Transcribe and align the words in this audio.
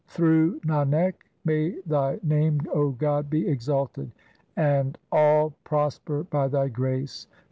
Through 0.07 0.61
Nanak, 0.61 1.13
may 1.45 1.79
Thy 1.81 2.19
name, 2.23 2.61
O 2.73 2.89
God, 2.89 3.29
be 3.29 3.47
exalted, 3.47 4.09
And 4.55 4.97
all 5.11 5.53
prosper 5.63 6.23
by 6.23 6.47
Thy 6.47 6.69
grace 6.69 7.27